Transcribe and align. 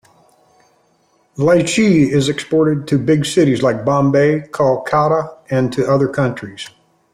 Lychee 1.37 2.09
is 2.09 2.27
exported 2.27 2.87
to 2.87 2.97
big 2.97 3.23
cities 3.23 3.61
like 3.61 3.85
Bombay, 3.85 4.47
Kolkata 4.49 5.37
and 5.51 5.71
to 5.73 5.85
other 5.87 6.07
countries. 6.07 6.67